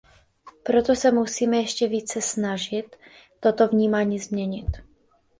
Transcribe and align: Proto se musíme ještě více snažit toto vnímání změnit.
Proto 0.63 0.95
se 0.95 1.11
musíme 1.11 1.57
ještě 1.57 1.87
více 1.87 2.21
snažit 2.21 2.95
toto 3.39 3.67
vnímání 3.67 4.19
změnit. 4.19 4.65